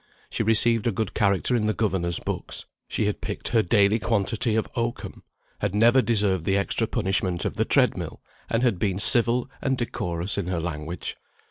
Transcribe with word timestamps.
She 0.31 0.41
received 0.41 0.87
a 0.87 0.91
good 0.91 1.13
character 1.13 1.55
in 1.55 1.67
the 1.67 1.75
governor's 1.75 2.17
books; 2.19 2.65
she 2.87 3.05
had 3.05 3.21
picked 3.21 3.49
her 3.49 3.61
daily 3.61 3.99
quantity 3.99 4.55
of 4.55 4.67
oakum, 4.75 5.21
had 5.59 5.75
never 5.75 6.01
deserved 6.01 6.43
the 6.43 6.57
extra 6.57 6.87
punishment 6.87 7.45
of 7.45 7.55
the 7.55 7.65
tread 7.65 7.95
mill, 7.95 8.19
and 8.49 8.63
had 8.63 8.79
been 8.79 8.97
civil 8.97 9.47
and 9.61 9.77
decorous 9.77 10.39
in 10.39 10.47
her 10.47 10.59
language. 10.59 11.17